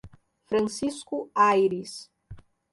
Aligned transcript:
Francisco 0.47 1.29
Ayres 1.35 2.09